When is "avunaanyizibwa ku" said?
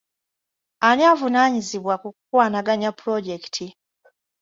1.11-2.07